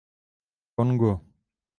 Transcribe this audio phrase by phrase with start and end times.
[0.75, 1.11] Kongo.